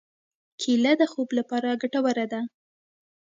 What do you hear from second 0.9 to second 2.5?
د خوب لپاره ګټوره ده.